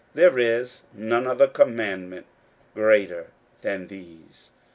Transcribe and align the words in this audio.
There 0.15 0.39
is 0.39 0.81
none 0.95 1.27
other 1.27 1.45
commandment 1.45 2.25
greater 2.73 3.27
than 3.61 3.85
these. 3.85 4.49